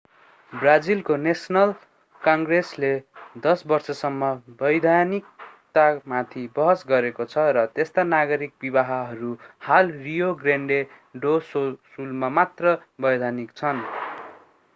[0.53, 1.73] ब्राजिलको नेशनल
[2.21, 2.89] कङ्ग्रेसले
[3.43, 4.29] 10 वर्षसम्म
[4.61, 9.33] वैधानिकतामाथि बहस गरेको छ र त्यस्ता नागरिक विवाहहरू
[9.67, 10.79] हाल रियो ग्रान्डे
[11.19, 12.73] डो सुलमा मात्र
[13.07, 13.85] वैधानिक छन्